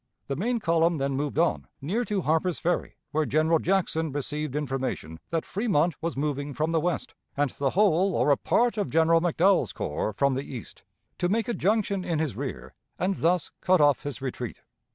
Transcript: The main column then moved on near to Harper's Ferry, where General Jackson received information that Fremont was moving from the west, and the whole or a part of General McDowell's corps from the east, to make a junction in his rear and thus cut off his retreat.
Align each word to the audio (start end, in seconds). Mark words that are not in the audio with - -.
The 0.25 0.35
main 0.35 0.59
column 0.59 0.97
then 0.97 1.15
moved 1.15 1.37
on 1.37 1.67
near 1.79 2.03
to 2.05 2.21
Harper's 2.21 2.57
Ferry, 2.57 2.95
where 3.11 3.27
General 3.27 3.59
Jackson 3.59 4.11
received 4.11 4.55
information 4.55 5.19
that 5.29 5.45
Fremont 5.45 5.93
was 6.01 6.17
moving 6.17 6.55
from 6.55 6.71
the 6.71 6.79
west, 6.79 7.13
and 7.37 7.51
the 7.51 7.69
whole 7.77 8.15
or 8.15 8.31
a 8.31 8.35
part 8.37 8.79
of 8.79 8.89
General 8.89 9.21
McDowell's 9.21 9.73
corps 9.73 10.11
from 10.13 10.33
the 10.33 10.55
east, 10.55 10.81
to 11.19 11.29
make 11.29 11.47
a 11.47 11.53
junction 11.53 12.03
in 12.03 12.17
his 12.17 12.35
rear 12.35 12.73
and 12.97 13.17
thus 13.17 13.51
cut 13.61 13.79
off 13.79 14.01
his 14.01 14.23
retreat. 14.23 14.61